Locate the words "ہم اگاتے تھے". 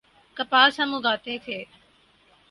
0.79-1.63